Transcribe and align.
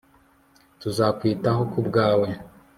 tuzakwitaho 0.79 1.61
kubwawe 1.71 2.27